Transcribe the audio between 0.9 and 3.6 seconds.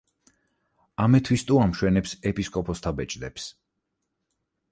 ამეთვისტო ამშვენებს ეპისკოპოსთა ბეჭდებს.